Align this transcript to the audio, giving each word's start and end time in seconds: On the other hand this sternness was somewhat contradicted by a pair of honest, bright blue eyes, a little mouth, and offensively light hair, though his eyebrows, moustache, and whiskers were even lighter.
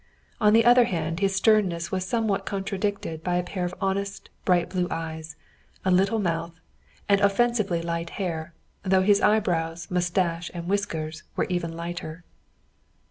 On 0.39 0.53
the 0.53 0.65
other 0.65 0.85
hand 0.85 1.19
this 1.19 1.35
sternness 1.35 1.91
was 1.91 2.07
somewhat 2.07 2.43
contradicted 2.43 3.23
by 3.23 3.35
a 3.35 3.43
pair 3.43 3.65
of 3.65 3.75
honest, 3.79 4.31
bright 4.45 4.67
blue 4.67 4.87
eyes, 4.89 5.35
a 5.85 5.91
little 5.91 6.17
mouth, 6.17 6.59
and 7.07 7.21
offensively 7.21 7.83
light 7.83 8.09
hair, 8.17 8.55
though 8.81 9.03
his 9.03 9.21
eyebrows, 9.21 9.91
moustache, 9.91 10.49
and 10.55 10.67
whiskers 10.67 11.21
were 11.35 11.45
even 11.49 11.77
lighter. 11.77 12.23